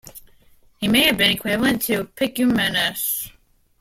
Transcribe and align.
He 0.79 0.87
may 0.87 1.03
have 1.05 1.17
been 1.17 1.29
equivalent 1.29 1.83
to 1.83 2.05
Picumnus. 2.05 3.29